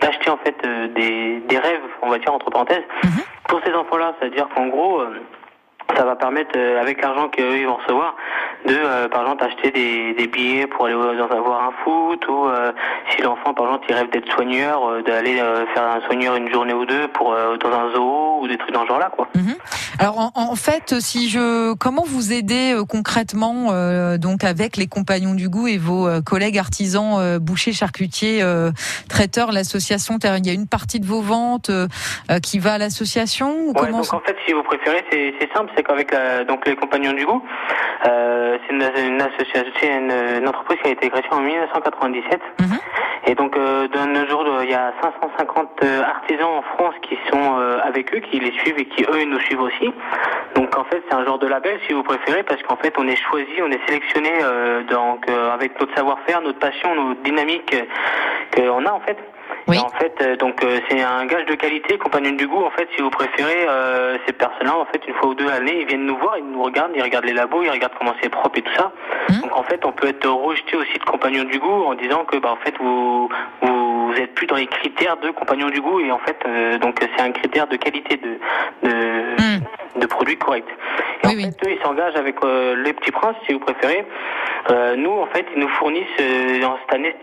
d'acheter 0.00 0.30
en 0.30 0.36
fait 0.38 0.56
euh, 0.66 0.88
des, 0.88 1.38
des 1.48 1.58
rêves, 1.58 1.80
on 2.02 2.08
va 2.10 2.18
dire 2.18 2.34
entre 2.34 2.50
parenthèses, 2.50 2.82
Mhm. 3.04 3.22
pour 3.48 3.60
ces 3.64 3.72
enfants-là. 3.72 4.14
C'est-à-dire 4.20 4.48
qu'en 4.54 4.66
gros. 4.66 5.00
Ça 5.96 6.04
va 6.04 6.16
permettre, 6.16 6.50
euh, 6.56 6.80
avec 6.80 7.00
l'argent 7.02 7.28
qu'eux 7.28 7.58
ils 7.58 7.66
vont 7.66 7.76
recevoir, 7.76 8.16
de, 8.66 8.74
euh, 8.74 9.08
par 9.08 9.22
exemple, 9.22 9.44
acheter 9.44 9.70
des, 9.70 10.14
des 10.14 10.26
billets 10.26 10.66
pour 10.66 10.86
aller 10.86 10.94
dans, 10.94 11.42
voir 11.42 11.64
un 11.64 11.72
foot, 11.84 12.26
ou 12.28 12.46
euh, 12.46 12.72
si 13.10 13.22
l'enfant, 13.22 13.54
par 13.54 13.66
exemple, 13.66 13.86
il 13.88 13.94
rêve 13.94 14.10
d'être 14.10 14.30
soigneur, 14.32 14.88
euh, 14.88 15.02
d'aller 15.02 15.40
euh, 15.40 15.66
faire 15.74 15.84
un 15.84 16.00
soigneur 16.06 16.36
une 16.36 16.50
journée 16.50 16.74
ou 16.74 16.86
deux 16.86 17.08
pour 17.08 17.32
euh, 17.32 17.56
dans 17.56 17.72
un 17.72 17.92
zoo 17.92 18.38
ou 18.40 18.48
des 18.48 18.56
trucs 18.58 18.72
dans 18.72 18.82
ce 18.82 18.88
genre-là, 18.88 19.10
quoi. 19.14 19.28
Mhm. 19.34 19.54
Alors 19.98 20.18
en, 20.18 20.30
en 20.34 20.56
fait, 20.56 21.00
si 21.00 21.28
je, 21.28 21.74
comment 21.74 22.02
vous 22.04 22.32
aidez 22.32 22.72
euh, 22.74 22.84
concrètement 22.84 23.68
euh, 23.70 24.16
donc 24.18 24.42
avec 24.42 24.76
les 24.76 24.86
compagnons 24.86 25.34
du 25.34 25.48
goût 25.48 25.68
et 25.68 25.78
vos 25.78 26.08
euh, 26.08 26.20
collègues 26.20 26.58
artisans 26.58 27.18
euh, 27.18 27.38
bouchers, 27.38 27.72
charcutiers, 27.72 28.42
euh, 28.42 28.70
traiteurs, 29.08 29.52
l'association, 29.52 30.18
il 30.22 30.46
y 30.46 30.50
a 30.50 30.52
une 30.52 30.66
partie 30.66 30.98
de 30.98 31.06
vos 31.06 31.20
ventes 31.20 31.70
qui 32.42 32.58
va 32.58 32.74
à 32.74 32.78
l'association 32.78 33.54
ou 33.66 33.68
Ouais, 33.68 33.86
comment 33.86 33.98
donc 33.98 34.12
en 34.12 34.20
fait, 34.20 34.36
si 34.46 34.52
vous 34.52 34.62
préférez, 34.62 35.04
c'est 35.10 35.52
simple, 35.54 35.70
c'est 35.82 35.88
qu'avec 35.88 36.12
la- 36.12 36.44
donc 36.44 36.66
les 36.66 36.76
compagnons 36.76 37.12
du 37.12 37.26
goût, 37.26 37.42
euh, 38.06 38.58
c'est 38.66 38.72
une, 38.74 38.82
une 38.82 39.22
une, 39.82 40.12
une 40.42 40.48
entreprise 40.48 40.78
qui 40.82 40.88
a 40.88 40.92
été 40.92 41.10
créée 41.10 41.22
en 41.30 41.40
1997. 41.40 42.40
Mhm. 42.60 42.66
Et 43.26 43.34
donc 43.34 43.56
euh, 43.56 43.86
de 43.88 43.98
nos 44.06 44.26
jours, 44.28 44.44
il 44.62 44.70
y 44.70 44.74
a 44.74 44.92
550 45.00 45.68
euh, 45.84 46.02
artisans 46.02 46.48
en 46.58 46.62
France 46.62 46.94
qui 47.02 47.16
sont 47.30 47.58
euh, 47.58 47.78
avec 47.84 48.14
eux, 48.14 48.18
qui 48.18 48.40
les 48.40 48.52
suivent 48.58 48.78
et 48.78 48.84
qui 48.86 49.04
eux 49.04 49.24
nous 49.24 49.38
suivent 49.40 49.60
aussi. 49.62 49.92
Donc 50.54 50.76
en 50.76 50.84
fait, 50.84 51.02
c'est 51.08 51.14
un 51.14 51.24
genre 51.24 51.38
de 51.38 51.46
label, 51.46 51.78
si 51.86 51.92
vous 51.94 52.02
préférez, 52.02 52.42
parce 52.42 52.62
qu'en 52.64 52.76
fait, 52.76 52.94
on 52.98 53.06
est 53.06 53.16
choisi, 53.16 53.52
on 53.62 53.70
est 53.70 53.80
sélectionné 53.86 54.30
euh, 54.42 54.82
donc 54.84 55.28
euh, 55.28 55.52
avec 55.52 55.78
notre 55.80 55.94
savoir-faire, 55.94 56.40
notre 56.42 56.58
passion, 56.58 56.94
notre 56.94 57.22
dynamique 57.22 57.74
euh, 57.74 57.84
qu'on 58.70 58.84
a 58.86 58.92
en 58.92 59.00
fait. 59.00 59.16
Oui. 59.68 59.76
Et 59.76 59.78
en 59.80 59.88
fait, 59.90 60.12
euh, 60.22 60.36
donc 60.36 60.62
euh, 60.64 60.80
c'est 60.88 61.00
un 61.02 61.24
gage 61.26 61.46
de 61.46 61.54
qualité, 61.54 61.96
compagnon 61.98 62.32
du 62.32 62.46
goût. 62.48 62.64
En 62.64 62.70
fait, 62.70 62.88
si 62.96 63.02
vous 63.02 63.10
préférez, 63.10 63.66
euh, 63.68 64.16
ces 64.26 64.32
personnes-là, 64.32 64.76
en 64.76 64.84
fait, 64.86 65.00
une 65.06 65.14
fois 65.14 65.28
ou 65.28 65.34
deux 65.34 65.46
à 65.48 65.60
l'année, 65.60 65.80
ils 65.82 65.86
viennent 65.86 66.04
nous 66.06 66.16
voir, 66.18 66.36
ils 66.38 66.44
nous 66.44 66.62
regardent, 66.62 66.92
ils 66.96 67.02
regardent 67.02 67.26
les 67.26 67.32
labos, 67.32 67.62
ils 67.62 67.70
regardent 67.70 67.92
comment 67.98 68.14
c'est 68.20 68.28
propre 68.28 68.58
et 68.58 68.62
tout 68.62 68.72
ça. 68.74 68.92
Mhm. 69.28 69.40
Donc 69.42 69.56
en 69.56 69.62
fait, 69.62 69.84
on 69.84 69.92
peut 69.92 70.08
être 70.08 70.28
rejeté 70.28 70.76
aussi 70.76 70.98
de 70.98 71.04
compagnon 71.04 71.44
du 71.44 71.58
goût 71.60 71.84
en 71.84 71.94
disant 71.94 72.24
que, 72.24 72.36
bah, 72.38 72.50
en 72.52 72.56
fait, 72.64 72.74
vous 72.78 73.28
vous, 73.60 74.06
vous 74.12 74.14
êtes 74.18 74.34
plus 74.34 74.46
dans 74.46 74.56
les 74.56 74.66
critères 74.66 75.16
de 75.18 75.30
compagnon 75.30 75.68
du 75.68 75.80
goût 75.80 76.00
et 76.00 76.10
en 76.10 76.18
fait, 76.18 76.36
euh, 76.46 76.78
donc 76.78 76.98
c'est 77.00 77.22
un 77.22 77.30
critère 77.30 77.66
de 77.68 77.76
qualité 77.76 78.16
de 78.16 78.38
de, 78.82 78.92
Mhm. 78.92 80.00
de 80.00 80.06
produits 80.06 80.36
corrects. 80.38 80.64
Et 81.24 81.28
Oui, 81.28 81.32
en 81.34 81.36
oui. 81.36 81.44
fait, 81.44 81.68
eux, 81.68 81.72
ils 81.78 81.82
s'engagent 81.84 82.16
avec 82.16 82.36
euh, 82.44 82.74
les 82.82 82.92
petits 82.94 83.12
princes, 83.12 83.36
si 83.46 83.52
vous 83.52 83.60
préférez. 83.60 84.04
Euh, 84.70 84.96
nous, 84.96 85.10
en 85.12 85.26
fait, 85.26 85.46
ils 85.54 85.60
nous 85.60 85.68
fournissent 85.68 86.06
euh, 86.20 86.62
en 86.64 86.76
cette 86.80 86.94
année. 86.94 87.14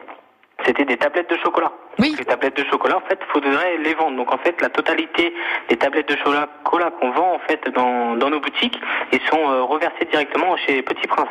C'était 0.66 0.86
des 0.86 0.98
tablettes 0.98 1.30
de 1.30 1.38
chocolat. 1.38 1.72
Oui. 2.00 2.16
Les 2.18 2.26
tablettes 2.26 2.56
de 2.58 2.64
chocolat, 2.70 2.98
en 2.98 3.10
fait, 3.10 3.20
faudrait 3.34 3.78
les 3.84 3.94
vendre. 3.94 4.16
Donc, 4.18 4.34
en 4.34 4.38
fait, 4.38 4.60
la 4.62 4.70
totalité 4.70 5.34
des 5.70 5.76
tablettes 5.78 6.08
de 6.10 6.16
chocolat 6.18 6.48
cola 6.64 6.92
qu'on 7.00 7.12
vend, 7.12 7.34
en 7.36 7.40
fait, 7.48 7.62
dans, 7.76 8.16
dans 8.16 8.30
nos 8.30 8.40
boutiques, 8.40 8.78
ils 9.12 9.20
sont 9.30 9.50
euh, 9.50 9.64
reversés 9.64 10.06
directement 10.12 10.56
chez 10.58 10.82
Petit 10.82 11.08
Prince. 11.08 11.28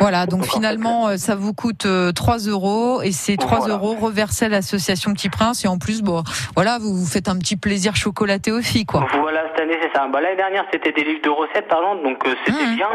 Voilà, 0.00 0.26
donc 0.26 0.40
Donc, 0.40 0.48
en 0.48 0.52
finalement, 0.52 1.08
euh, 1.08 1.16
ça 1.16 1.34
vous 1.34 1.52
coûte 1.54 1.86
euh, 1.86 2.12
3 2.12 2.38
euros 2.48 3.02
et 3.02 3.12
ces 3.12 3.36
3 3.36 3.58
Voilà. 3.58 3.74
euros 3.74 3.94
reversés 3.94 4.46
à 4.46 4.48
l'association 4.48 5.12
Petit 5.12 5.28
Prince 5.28 5.64
et 5.64 5.68
en 5.68 5.78
plus, 5.78 6.02
bon, 6.02 6.22
voilà, 6.54 6.78
vous 6.78 6.94
vous 6.94 7.06
faites 7.06 7.28
un 7.28 7.36
petit 7.38 7.56
plaisir 7.56 7.94
chocolaté 7.96 8.50
aux 8.52 8.62
filles, 8.62 8.86
quoi. 8.86 9.06
Voilà, 9.20 9.42
cette 9.52 9.60
année, 9.60 9.78
c'est 9.82 9.92
ça. 9.96 10.06
Bah, 10.08 10.20
L'année 10.20 10.36
dernière, 10.36 10.64
c'était 10.72 10.92
des 10.92 11.04
livres 11.04 11.22
de 11.22 11.30
recettes, 11.30 11.68
par 11.68 11.80
exemple, 11.80 12.02
donc 12.04 12.26
euh, 12.26 12.34
c'était 12.44 12.64
Mhm. 12.64 12.76
bien. 12.76 12.88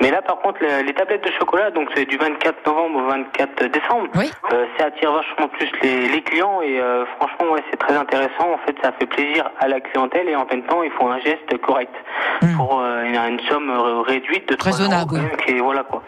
Mais 0.00 0.10
là, 0.10 0.22
par 0.22 0.38
contre, 0.38 0.58
les, 0.62 0.82
les 0.82 0.94
tablettes 0.94 1.24
de 1.24 1.30
chocolat, 1.38 1.70
donc 1.70 1.88
c'est 1.94 2.04
du 2.06 2.16
24 2.16 2.66
novembre 2.66 2.98
au 3.00 3.06
24 3.08 3.64
décembre. 3.66 4.08
Oui. 4.16 4.30
Euh, 4.52 4.66
ça 4.78 4.86
attire 4.86 5.12
vachement 5.12 5.48
plus 5.48 5.70
les, 5.82 6.08
les 6.08 6.22
clients 6.22 6.60
et 6.62 6.80
euh, 6.80 7.04
franchement, 7.16 7.52
ouais, 7.52 7.62
c'est 7.70 7.76
très 7.78 7.94
intéressant. 7.96 8.52
En 8.54 8.58
fait, 8.66 8.74
ça 8.82 8.92
fait 8.98 9.06
plaisir 9.06 9.50
à 9.60 9.68
la 9.68 9.80
clientèle 9.80 10.28
et 10.28 10.36
en 10.36 10.46
même 10.46 10.62
temps, 10.64 10.82
ils 10.82 10.90
font 10.92 11.10
un 11.10 11.18
geste 11.20 11.56
correct 11.60 11.94
Mhm. 12.42 12.56
pour 12.56 12.80
euh, 12.80 13.04
une, 13.04 13.14
une 13.16 13.40
somme 13.48 13.70
réduite 14.06 14.48
de 14.48 14.54
3 14.56 14.72
Raisonnable, 14.72 15.16
euros. 15.16 15.26
Et 15.46 15.60
voilà 15.60 15.84
quoi. 15.84 16.02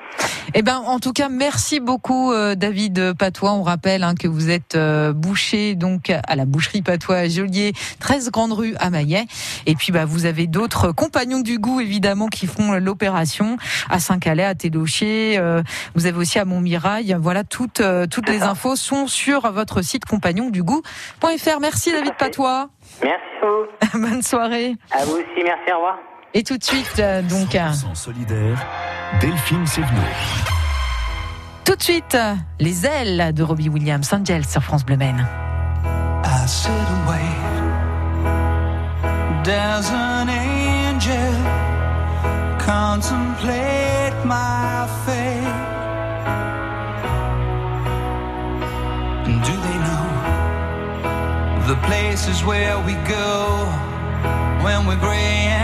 Eh 0.56 0.62
ben, 0.62 0.76
en 0.76 1.00
tout 1.00 1.12
cas, 1.12 1.28
merci 1.28 1.80
beaucoup, 1.80 2.32
euh, 2.32 2.54
David 2.54 3.14
Patois. 3.18 3.52
On 3.52 3.64
rappelle 3.64 4.04
hein, 4.04 4.14
que 4.14 4.28
vous 4.28 4.50
êtes 4.50 4.76
euh, 4.76 5.12
boucher 5.12 5.74
donc 5.74 6.10
à 6.10 6.36
la 6.36 6.44
boucherie 6.44 6.80
Patois 6.80 7.16
à 7.16 7.28
Joliet, 7.28 7.72
13 7.98 8.30
Grande 8.30 8.52
Rue 8.52 8.76
à 8.78 8.88
Maillet. 8.90 9.24
Et 9.66 9.74
puis, 9.74 9.90
bah, 9.90 10.04
vous 10.04 10.26
avez 10.26 10.46
d'autres 10.46 10.92
compagnons 10.92 11.40
du 11.40 11.58
goût, 11.58 11.80
évidemment, 11.80 12.28
qui 12.28 12.46
font 12.46 12.74
l'opération 12.74 13.56
à 13.90 13.98
Saint-Calais, 13.98 14.44
à 14.44 14.54
Télocher. 14.54 15.38
euh, 15.38 15.60
vous 15.96 16.06
avez 16.06 16.18
aussi 16.18 16.38
à 16.38 16.44
Montmirail. 16.44 17.16
Voilà, 17.18 17.42
toutes, 17.42 17.80
euh, 17.80 18.06
toutes 18.06 18.28
les 18.28 18.42
infos 18.42 18.76
sont 18.76 19.08
sur 19.08 19.50
votre 19.50 19.82
site 19.82 20.04
compagnondugoût.fr. 20.04 21.60
Merci, 21.60 21.90
David 21.90 22.14
Patois. 22.16 22.68
Merci. 23.02 23.18
Bonne 23.94 24.22
soirée. 24.22 24.76
À 24.92 25.04
vous 25.04 25.14
aussi, 25.14 25.42
merci, 25.42 25.72
au 25.72 25.76
revoir. 25.76 25.98
Et 26.36 26.42
tout 26.42 26.58
de 26.58 26.64
suite, 26.64 26.98
euh, 26.98 27.22
donc, 27.22 27.54
euh, 27.54 27.70
100% 27.70 27.94
solidaire, 27.94 28.58
Delphine 29.20 29.64
Sévenot. 29.68 30.00
tout 31.64 31.76
de 31.76 31.82
suite, 31.82 32.18
les 32.58 32.84
ailes 32.86 33.32
de 33.32 33.44
Robbie 33.44 33.68
Williams, 33.68 34.12
Angel 34.12 34.44
sur 34.44 34.60
France 34.64 34.84
Bleu 34.84 34.96
Maine. 34.96 35.24
I 36.24 36.48
sit 36.48 36.70
and 36.70 37.08
wait. 37.08 37.20
Does 39.44 39.92
an 39.92 40.28
angel 40.28 41.34
contemplate 42.58 44.14
my 44.24 44.88
fate? 45.06 45.46
And 49.26 49.40
do 49.40 49.52
they 49.52 49.78
know 49.86 50.08
the 51.68 51.76
places 51.86 52.42
where 52.44 52.76
we 52.84 52.94
go 53.06 53.68
when 54.64 54.84
we're 54.86 54.96
gray 54.96 55.63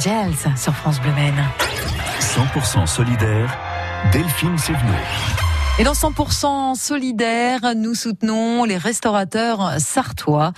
Angels 0.00 0.56
sur 0.56 0.72
France 0.72 0.98
Bleu 0.98 1.12
Maine. 1.12 1.44
100% 2.20 2.86
solidaire, 2.86 3.54
Delphine 4.12 4.56
Sévenot. 4.56 4.94
Et 5.78 5.84
dans 5.84 5.92
100% 5.92 6.74
solidaire, 6.74 7.74
nous 7.76 7.94
soutenons 7.94 8.64
les 8.64 8.78
restaurateurs 8.78 9.72
sartois. 9.78 10.52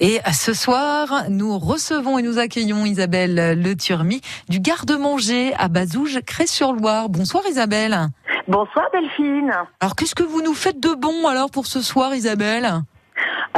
Et 0.00 0.18
ce 0.32 0.52
soir, 0.52 1.26
nous 1.28 1.58
recevons 1.60 2.18
et 2.18 2.22
nous 2.22 2.40
accueillons 2.40 2.84
Isabelle 2.86 3.60
Le 3.62 3.76
Turmi 3.76 4.20
du 4.48 4.58
garde-manger 4.58 5.54
à 5.54 5.68
Bazouges, 5.68 6.18
Cré-sur-Loire. 6.26 7.08
Bonsoir 7.08 7.44
Isabelle. 7.48 8.08
Bonsoir 8.48 8.86
Delphine. 8.92 9.52
Alors 9.78 9.94
qu'est-ce 9.94 10.16
que 10.16 10.24
vous 10.24 10.42
nous 10.42 10.54
faites 10.54 10.80
de 10.80 10.94
bon 10.94 11.28
alors 11.28 11.52
pour 11.52 11.66
ce 11.66 11.82
soir 11.82 12.16
Isabelle? 12.16 12.82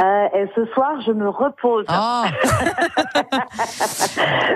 Euh, 0.01 0.27
et 0.33 0.47
ce 0.55 0.65
soir, 0.73 0.99
je 1.05 1.11
me 1.11 1.29
repose. 1.29 1.85
Ah, 1.89 2.23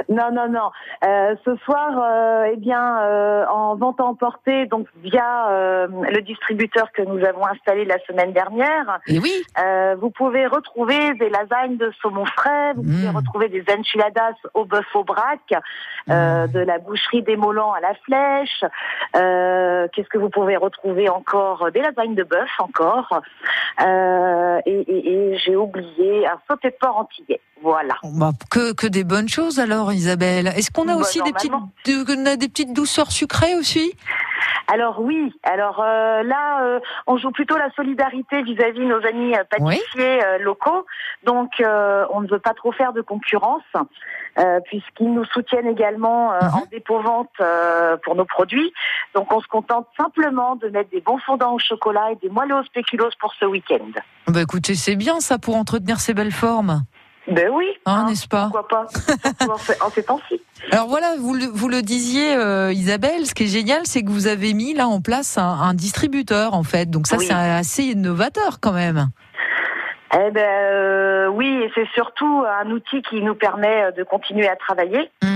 non, 0.09 0.31
non, 0.31 0.47
non. 0.49 0.71
Euh, 1.03 1.35
ce 1.45 1.55
soir, 1.57 1.91
euh, 2.01 2.49
eh 2.53 2.57
bien, 2.57 2.99
euh, 3.01 3.45
en 3.47 3.75
vente 3.75 3.99
à 3.99 4.03
emporter, 4.05 4.65
donc 4.65 4.87
via 5.03 5.49
euh, 5.49 5.87
le 6.09 6.21
distributeur 6.21 6.91
que 6.93 7.01
nous 7.03 7.23
avons 7.25 7.45
installé 7.45 7.85
la 7.85 7.99
semaine 8.07 8.33
dernière, 8.33 8.99
et 9.07 9.19
oui, 9.19 9.33
euh, 9.59 9.95
vous 9.99 10.09
pouvez 10.09 10.47
retrouver 10.47 11.13
des 11.15 11.29
lasagnes 11.29 11.77
de 11.77 11.91
saumon 12.01 12.25
frais, 12.25 12.73
vous 12.73 12.83
pouvez 12.83 13.11
Mm. 13.11 13.15
retrouver 13.17 13.49
des 13.49 13.63
enchiladas 13.77 14.33
au 14.53 14.65
bœuf 14.65 14.85
au 14.95 15.03
brac, 15.03 15.39
euh, 16.09 16.47
de 16.47 16.59
la 16.59 16.79
boucherie 16.79 17.21
des 17.23 17.35
Molans 17.35 17.73
à 17.73 17.79
la 17.81 17.93
flèche. 18.05 18.63
Euh, 19.15 19.87
Qu'est-ce 19.93 20.09
que 20.09 20.17
vous 20.17 20.29
pouvez 20.29 20.57
retrouver 20.57 21.09
encore? 21.09 21.69
Des 21.71 21.81
lasagnes 21.81 22.15
de 22.15 22.23
bœuf 22.23 22.49
encore. 22.59 23.21
Euh, 23.81 24.44
et 24.65 24.71
et- 24.87 25.13
et 25.13 25.37
j'ai 25.37 25.55
oublié 25.55 26.25
un 26.27 26.39
sauté 26.47 26.69
de 26.69 26.75
porc 26.79 26.97
antillais. 26.97 27.39
Voilà. 27.61 27.95
bah, 28.03 28.31
que, 28.51 28.73
que 28.73 28.85
des 28.85 29.03
bonnes 29.03 29.29
choses 29.29 29.59
alors 29.59 29.91
Isabelle. 29.93 30.47
Est-ce 30.55 30.69
qu'on 30.71 30.83
a 30.87 30.93
Bah, 30.93 30.99
aussi 31.01 31.21
des 31.23 31.31
petites, 31.33 31.51
de- 31.85 32.15
on 32.21 32.25
a 32.25 32.35
des 32.35 32.47
petites 32.49 32.73
douceurs 32.73 33.11
sucrées 33.11 33.55
aussi? 33.55 33.93
Alors 34.67 34.99
oui, 34.99 35.31
alors 35.43 35.79
euh, 35.79 36.23
là, 36.23 36.63
euh, 36.63 36.79
on 37.07 37.17
joue 37.17 37.31
plutôt 37.31 37.57
la 37.57 37.69
solidarité 37.71 38.41
vis-à-vis 38.41 38.85
nos 38.85 39.05
amis 39.05 39.35
euh, 39.35 39.43
pâtissiers 39.49 40.21
locaux. 40.39 40.85
Donc, 41.23 41.51
euh, 41.59 42.05
on 42.11 42.21
ne 42.21 42.27
veut 42.27 42.39
pas 42.39 42.53
trop 42.53 42.71
faire 42.71 42.91
de 42.93 43.01
concurrence, 43.01 43.63
euh, 44.39 44.59
puisqu'ils 44.65 45.13
nous 45.13 45.25
soutiennent 45.25 45.67
également 45.67 46.33
euh, 46.33 46.39
Mhm. 46.41 46.55
en 46.55 46.65
dépôt-vente 46.71 47.29
euh, 47.41 47.97
pour 48.03 48.15
nos 48.15 48.25
produits. 48.25 48.73
Donc, 49.13 49.31
on 49.31 49.39
se 49.39 49.47
contente 49.47 49.87
simplement 49.97 50.55
de 50.55 50.69
mettre 50.69 50.89
des 50.89 51.01
bons 51.01 51.19
fondants 51.19 51.53
au 51.53 51.59
chocolat 51.59 52.11
et 52.11 52.15
des 52.15 52.29
moelleux 52.29 52.55
au 52.55 52.63
spéculoos 52.63 53.09
pour 53.19 53.33
ce 53.39 53.45
week-end. 53.45 53.91
Bah 54.27 54.41
écoutez, 54.41 54.73
c'est 54.75 54.95
bien 54.95 55.19
ça 55.19 55.37
pour 55.37 55.55
entretenir 55.55 55.99
ces 55.99 56.13
belles 56.15 56.31
formes. 56.31 56.81
Ben 57.27 57.49
oui, 57.51 57.65
Hein, 57.85 58.05
n'est-ce 58.07 58.27
pas 58.27 58.49
pourquoi 58.51 58.67
pas, 58.67 58.85
en 59.83 59.89
ces- 59.89 60.03
temps-ci. 60.03 60.41
Alors 60.71 60.87
voilà, 60.87 61.15
vous 61.19 61.33
le, 61.33 61.45
vous 61.45 61.67
le 61.69 61.81
disiez, 61.81 62.35
euh, 62.35 62.71
Isabelle, 62.71 63.25
ce 63.25 63.33
qui 63.33 63.43
est 63.43 63.47
génial, 63.47 63.81
c'est 63.85 64.03
que 64.03 64.09
vous 64.09 64.27
avez 64.27 64.53
mis 64.53 64.73
là 64.73 64.87
en 64.87 65.01
place 65.01 65.37
un, 65.37 65.43
un 65.43 65.73
distributeur, 65.73 66.53
en 66.53 66.63
fait. 66.63 66.89
Donc 66.89 67.07
ça, 67.07 67.17
Oui. 67.17 67.25
c'est 67.25 67.33
assez 67.33 67.83
innovateur 67.83 68.59
quand 68.61 68.73
même. 68.73 69.07
Eh 70.13 70.31
ben 70.31 70.39
euh, 70.47 71.27
oui, 71.27 71.45
et 71.47 71.71
c'est 71.75 71.87
surtout 71.93 72.43
un 72.61 72.69
outil 72.71 73.01
qui 73.01 73.21
nous 73.21 73.35
permet 73.35 73.91
de 73.97 74.03
continuer 74.03 74.47
à 74.47 74.55
travailler. 74.55 75.09
Hmm. 75.21 75.34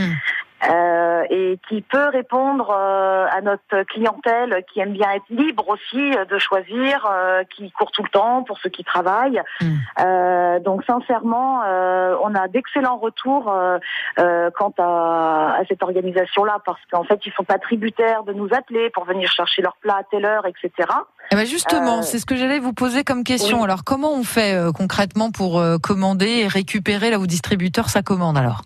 Euh, 0.70 1.24
et 1.30 1.60
qui 1.68 1.82
peut 1.82 2.10
répondre 2.10 2.70
euh, 2.72 3.28
à 3.32 3.42
notre 3.42 3.84
clientèle 3.84 4.64
qui 4.72 4.80
aime 4.80 4.94
bien 4.94 5.12
être 5.12 5.30
libre 5.30 5.70
aussi 5.70 6.14
euh, 6.16 6.26
de 6.26 6.38
choisir, 6.38 7.08
euh, 7.10 7.44
qui 7.56 7.72
court 7.72 7.92
tout 7.92 8.04
le 8.04 8.10
temps 8.10 8.44
pour 8.44 8.58
ceux 8.60 8.70
qui 8.70 8.84
travaillent. 8.84 9.42
Mm. 9.62 9.76
Euh, 10.00 10.60
donc 10.60 10.84
sincèrement, 10.86 11.62
euh, 11.66 12.16
on 12.24 12.36
a 12.36 12.48
d'excellents 12.48 12.98
retours 12.98 13.52
euh, 13.52 13.78
euh, 14.20 14.50
quant 14.58 14.74
à, 14.78 15.56
à 15.60 15.66
cette 15.68 15.84
organisation-là 15.84 16.60
parce 16.66 16.82
qu'en 16.92 17.04
fait, 17.04 17.20
ils 17.26 17.34
sont 17.34 17.44
pas 17.44 17.60
tributaires 17.60 18.24
de 18.24 18.34
nous 18.34 18.50
appeler 18.52 18.90
pour 18.90 19.06
venir 19.06 19.32
chercher 19.32 19.62
leur 19.62 19.76
plat 19.78 19.98
à 20.00 20.04
telle 20.04 20.26
heure, 20.26 20.46
etc. 20.46 20.90
Eh 21.32 21.36
ben 21.36 21.46
justement, 21.46 22.02
c'est 22.02 22.20
ce 22.20 22.26
que 22.26 22.36
j'allais 22.36 22.60
vous 22.60 22.74
poser 22.74 23.04
comme 23.04 23.24
question. 23.24 23.60
oui. 23.60 23.64
Alors 23.64 23.84
comment 23.84 24.14
on 24.14 24.24
fait 24.24 24.56
euh, 24.56 24.72
concrètement 24.72 25.32
pour 25.32 25.60
euh, 25.60 25.78
commander 25.78 26.28
et 26.28 26.48
récupérer 26.48 27.12
là 27.12 27.20
au 27.20 27.28
distributeur 27.28 27.90
sa 27.90 28.02
commande 28.02 28.38
alors? 28.38 28.62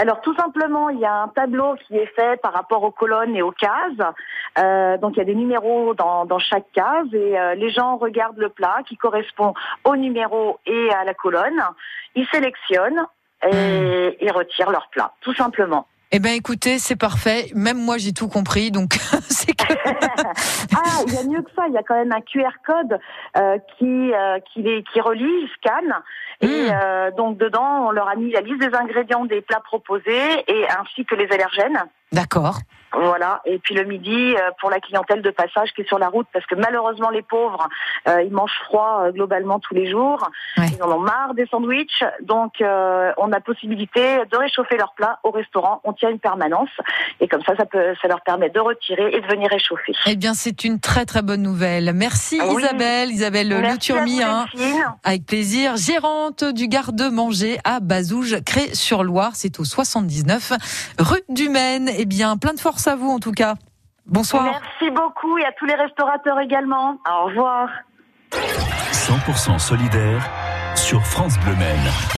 Alors 0.00 0.20
tout 0.20 0.34
simplement, 0.36 0.90
il 0.90 1.00
y 1.00 1.04
a 1.04 1.12
un 1.12 1.26
tableau 1.26 1.74
qui 1.74 1.96
est 1.96 2.06
fait 2.14 2.40
par 2.40 2.52
rapport 2.52 2.84
aux 2.84 2.92
colonnes 2.92 3.34
et 3.34 3.42
aux 3.42 3.50
cases. 3.50 4.14
Euh, 4.56 4.96
donc 4.96 5.16
il 5.16 5.18
y 5.18 5.22
a 5.22 5.24
des 5.24 5.34
numéros 5.34 5.92
dans, 5.94 6.38
chaque 6.38 6.70
case 6.72 7.12
et 7.12 7.36
euh, 7.36 7.56
les 7.56 7.70
gens 7.70 7.96
regardent 7.96 8.38
le 8.38 8.48
plat 8.48 8.76
qui 8.86 8.96
correspond 8.96 9.54
au 9.82 9.96
numéro 9.96 10.60
et 10.66 10.90
à 10.92 11.02
la 11.02 11.14
colonne. 11.14 11.60
Ils 12.14 12.28
sélectionnent 12.28 13.06
et 13.42 14.18
ils 14.20 14.30
retirent 14.30 14.70
leur 14.70 14.88
plat, 14.90 15.12
tout 15.20 15.34
simplement. 15.34 15.88
Eh 16.10 16.20
ben 16.20 16.32
écoutez, 16.32 16.78
c'est 16.78 16.96
parfait. 16.96 17.50
Même 17.54 17.78
moi, 17.78 17.98
j'ai 17.98 18.12
tout 18.12 18.28
compris. 18.28 18.70
Donc 18.70 18.94
c'est 19.28 19.52
que 19.52 19.64
Ah, 20.76 21.02
il 21.06 21.14
y 21.14 21.18
a 21.18 21.22
mieux 21.24 21.42
que 21.42 21.50
ça. 21.54 21.64
Il 21.68 21.74
y 21.74 21.78
a 21.78 21.82
quand 21.82 21.96
même 21.96 22.12
un 22.12 22.20
QR 22.22 22.50
code 22.66 22.98
euh, 23.36 23.58
qui 23.78 24.12
euh, 24.14 24.38
qui 24.52 24.62
les 24.62 24.82
qui 24.92 25.00
relie, 25.00 25.24
ils 25.24 25.50
scannent. 25.56 25.96
Et 26.40 26.46
Mm. 26.46 26.72
euh, 26.72 27.10
donc 27.16 27.36
dedans, 27.36 27.88
on 27.88 27.90
leur 27.90 28.08
a 28.08 28.14
mis 28.14 28.30
la 28.30 28.40
liste 28.40 28.60
des 28.60 28.74
ingrédients 28.74 29.24
des 29.24 29.40
plats 29.40 29.60
proposés 29.60 30.44
et 30.46 30.66
ainsi 30.78 31.04
que 31.04 31.14
les 31.16 31.26
allergènes. 31.32 31.82
D'accord. 32.12 32.60
Voilà. 32.92 33.42
Et 33.44 33.58
puis 33.58 33.74
le 33.74 33.84
midi, 33.84 34.34
euh, 34.34 34.50
pour 34.60 34.70
la 34.70 34.80
clientèle 34.80 35.22
de 35.22 35.30
passage 35.30 35.72
qui 35.74 35.82
est 35.82 35.88
sur 35.88 35.98
la 35.98 36.08
route, 36.08 36.26
parce 36.32 36.46
que 36.46 36.54
malheureusement 36.54 37.10
les 37.10 37.22
pauvres, 37.22 37.68
euh, 38.08 38.22
ils 38.22 38.32
mangent 38.32 38.58
froid 38.64 39.02
euh, 39.02 39.12
globalement 39.12 39.58
tous 39.58 39.74
les 39.74 39.90
jours. 39.90 40.30
Ils 40.56 40.82
en 40.82 40.90
ont 40.92 41.00
marre 41.00 41.34
des 41.34 41.46
sandwichs. 41.46 42.02
Donc 42.22 42.54
on 42.60 43.32
a 43.32 43.40
possibilité 43.40 44.24
de 44.30 44.36
réchauffer 44.36 44.76
leur 44.76 44.92
plat 44.94 45.18
au 45.22 45.30
restaurant. 45.30 45.80
On 45.84 45.92
tient 45.92 46.10
une 46.10 46.18
permanence. 46.18 46.70
Et 47.20 47.28
comme 47.28 47.42
ça, 47.42 47.54
ça, 47.56 47.66
peut, 47.66 47.94
ça 48.00 48.08
leur 48.08 48.20
permet 48.22 48.50
de 48.50 48.60
retirer 48.60 49.14
et 49.14 49.20
de 49.20 49.26
venir 49.26 49.48
réchauffer. 49.50 49.92
Eh 50.06 50.16
bien, 50.16 50.34
c'est 50.34 50.64
une 50.64 50.80
très 50.80 51.04
très 51.04 51.22
bonne 51.22 51.42
nouvelle. 51.42 51.92
Merci 51.94 52.38
Ah 52.40 52.46
oui. 52.48 52.62
Isabelle, 52.62 53.10
Isabelle 53.10 53.48
Le 53.48 53.78
Turmi, 53.78 54.22
hein. 54.22 54.46
Avec 55.04 55.26
plaisir. 55.26 55.76
Gérante 55.76 56.44
du 56.44 56.68
garde-manger 56.68 57.58
à 57.64 57.80
Bazouges, 57.80 58.42
Cré-sur-Loire. 58.44 59.32
C'est 59.34 59.60
au 59.60 59.64
79 59.64 60.52
rue 60.98 61.22
du 61.28 61.48
Maine. 61.48 61.88
Eh 62.00 62.06
bien, 62.06 62.36
plein 62.36 62.54
de 62.54 62.60
force 62.60 62.86
à 62.86 62.94
vous 62.94 63.10
en 63.10 63.18
tout 63.18 63.32
cas. 63.32 63.56
Bonsoir. 64.06 64.44
Merci 64.44 64.90
beaucoup 64.92 65.36
et 65.36 65.44
à 65.44 65.50
tous 65.58 65.66
les 65.66 65.74
restaurateurs 65.74 66.38
également. 66.38 66.96
Au 67.10 67.24
revoir. 67.26 67.68
100% 68.92 69.58
solidaire 69.58 70.22
sur 70.76 71.04
France 71.04 71.36
Bleu 71.40 71.56
Maine. 71.56 71.90